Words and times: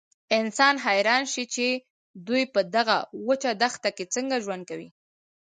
انسان 0.39 0.75
حیران 0.85 1.23
شي 1.33 1.43
چې 1.53 1.67
دوی 2.27 2.43
په 2.53 2.59
دغه 2.75 2.97
وچه 3.27 3.51
دښته 3.61 3.89
کې 3.97 4.05
څنګه 4.15 4.35
ژوند 4.43 4.63
کوي. 4.69 4.89